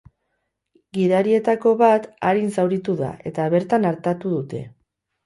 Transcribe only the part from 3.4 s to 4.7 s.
bertan artatu dute.